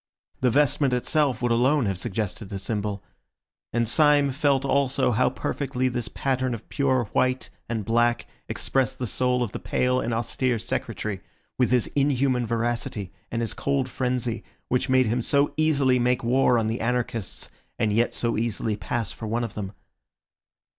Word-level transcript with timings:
The 0.39 0.49
vestment 0.49 0.93
itself 0.95 1.43
would 1.43 1.51
alone 1.51 1.85
have 1.85 1.99
suggested 1.99 2.49
the 2.49 2.57
symbol; 2.57 3.03
and 3.71 3.87
Syme 3.87 4.31
felt 4.31 4.65
also 4.65 5.11
how 5.11 5.29
perfectly 5.29 5.89
this 5.89 6.07
pattern 6.07 6.55
of 6.55 6.67
pure 6.69 7.03
white 7.13 7.51
and 7.69 7.85
black 7.85 8.25
expressed 8.49 8.97
the 8.97 9.05
soul 9.05 9.43
of 9.43 9.51
the 9.51 9.59
pale 9.59 10.01
and 10.01 10.11
austere 10.11 10.57
Secretary, 10.57 11.21
with 11.59 11.69
his 11.69 11.85
inhuman 11.95 12.47
veracity 12.47 13.11
and 13.29 13.43
his 13.43 13.53
cold 13.53 13.87
frenzy, 13.89 14.43
which 14.69 14.89
made 14.89 15.05
him 15.05 15.21
so 15.21 15.53
easily 15.55 15.99
make 15.99 16.23
war 16.23 16.57
on 16.57 16.65
the 16.65 16.81
anarchists, 16.81 17.51
and 17.77 17.93
yet 17.93 18.11
so 18.11 18.39
easily 18.39 18.75
pass 18.75 19.11
for 19.11 19.27
one 19.27 19.43
of 19.43 19.53
them. 19.53 19.71